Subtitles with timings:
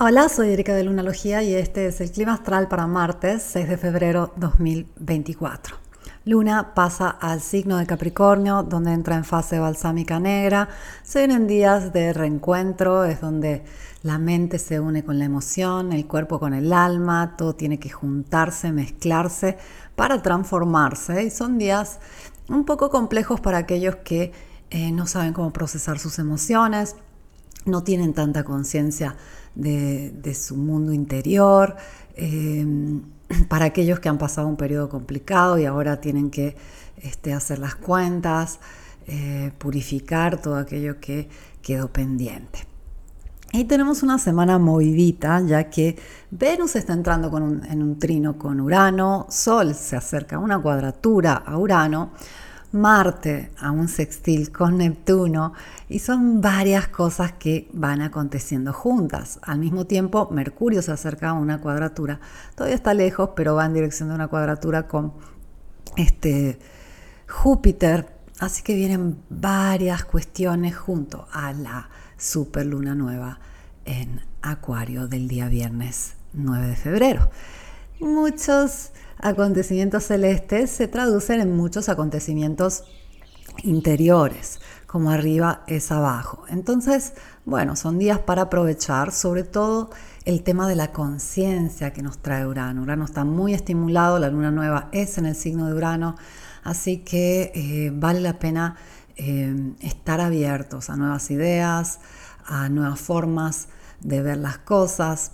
[0.00, 3.76] Hola, soy Erika de Lunalogía y este es el clima astral para martes 6 de
[3.76, 5.74] febrero 2024.
[6.24, 10.68] Luna pasa al signo de Capricornio, donde entra en fase balsámica negra.
[11.02, 13.64] Se vienen días de reencuentro, es donde
[14.02, 17.90] la mente se une con la emoción, el cuerpo con el alma, todo tiene que
[17.90, 19.58] juntarse, mezclarse
[19.96, 21.24] para transformarse.
[21.24, 21.98] Y son días
[22.48, 24.30] un poco complejos para aquellos que
[24.70, 26.94] eh, no saben cómo procesar sus emociones,
[27.68, 29.16] no tienen tanta conciencia
[29.54, 31.76] de, su mundo interior,
[32.14, 33.02] em,
[33.48, 36.56] para aquellos que han pasado un periodo complicado y ahora tienen que
[37.02, 38.60] este, hacer las cuentas,
[39.06, 41.28] eh, purificar todo aquello que
[41.62, 42.66] quedó pendiente.
[43.50, 45.96] Y tenemos una semana movidita, ya que
[46.30, 47.34] Venus está entrando
[47.66, 52.10] en un trino con Urano, Sol se acerca a una cuadratura a Urano,
[52.72, 55.54] Marte a un sextil con Neptuno
[55.88, 59.38] y son varias cosas que van aconteciendo juntas.
[59.42, 62.20] Al mismo tiempo, Mercurio se acerca a una cuadratura.
[62.54, 65.14] Todavía está lejos, pero va en dirección de una cuadratura con
[65.96, 66.58] este
[67.26, 68.08] Júpiter.
[68.38, 73.38] Así que vienen varias cuestiones junto a la superluna nueva
[73.84, 77.30] en Acuario del día viernes 9 de febrero.
[78.00, 82.84] Muchos acontecimientos celestes se traducen en muchos acontecimientos
[83.64, 86.44] interiores, como arriba es abajo.
[86.48, 89.90] Entonces, bueno, son días para aprovechar, sobre todo
[90.24, 92.82] el tema de la conciencia que nos trae Urano.
[92.82, 96.14] Urano está muy estimulado, la luna nueva es en el signo de Urano,
[96.62, 98.76] así que eh, vale la pena
[99.16, 101.98] eh, estar abiertos a nuevas ideas,
[102.46, 103.68] a nuevas formas
[104.00, 105.32] de ver las cosas,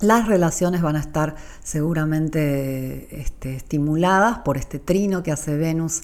[0.00, 6.02] las relaciones van a estar seguramente este, estimuladas por este trino que hace Venus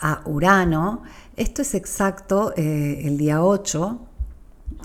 [0.00, 1.02] a Urano.
[1.36, 4.00] Esto es exacto eh, el día 8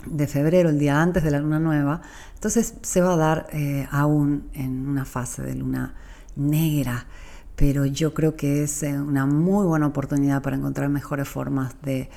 [0.06, 2.02] de febrero, el día antes de la luna nueva.
[2.34, 5.96] Entonces se va a dar eh, aún en una fase de luna
[6.36, 7.06] negra,
[7.58, 12.10] pero yo creo que es eh, una muy buena oportunidad para encontrar mejores formas de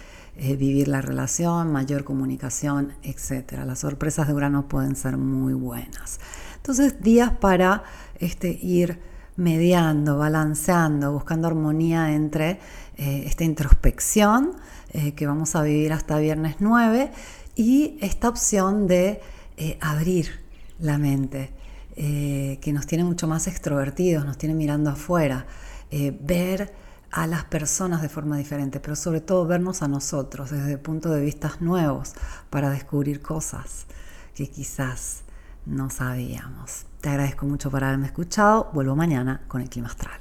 [0.57, 3.59] vivir la relación, mayor comunicación, etc.
[3.67, 6.19] Las sorpresas de Urano pueden ser muy buenas.
[6.57, 7.83] Entonces, días para
[8.21, 9.01] este, ir
[9.41, 12.61] mediando, balanceando, buscando armonía entre
[12.99, 14.53] eh, esta introspección
[14.93, 17.11] eh, que vamos a vivir hasta viernes 9
[17.57, 19.21] y esta opción de
[19.57, 20.41] eh, abrir
[20.79, 21.51] la mente,
[22.01, 25.47] que nos tiene mucho más extrovertidos, nos tiene mirando afuera,
[25.91, 26.73] ver
[27.11, 31.21] a las personas de forma diferente, pero sobre todo vernos a nosotros desde puntos de
[31.21, 32.15] vista nuevos
[32.49, 33.87] para descubrir cosas
[34.35, 35.23] que quizás
[35.67, 36.87] no sabíamos.
[37.03, 38.71] Te agradezco mucho por haberme escuchado.
[38.73, 40.21] Vuelvo mañana con el clima astral.